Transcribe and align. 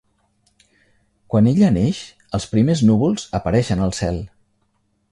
Quan 1.33 1.49
ella 1.51 1.69
neix, 1.77 2.01
els 2.39 2.49
primers 2.55 2.83
núvols 2.89 3.31
apareixen 3.43 3.87
al 3.87 3.97
cel. 4.01 4.21